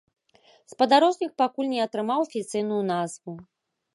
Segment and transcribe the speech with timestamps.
[0.71, 3.33] Спадарожнік пакуль не атрымаў афіцыйную назву.